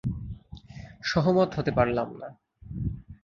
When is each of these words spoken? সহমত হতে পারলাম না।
সহমত 1.03 1.49
হতে 1.57 1.71
পারলাম 1.77 2.09
না। 2.21 2.29